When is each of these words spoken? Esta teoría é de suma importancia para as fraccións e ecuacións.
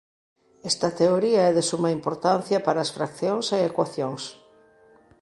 Esta 0.71 0.89
teoría 0.99 1.41
é 1.49 1.51
de 1.57 1.63
suma 1.71 1.89
importancia 1.97 2.59
para 2.65 2.79
as 2.85 2.93
fraccións 2.97 3.45
e 3.57 3.59
ecuacións. 3.71 4.23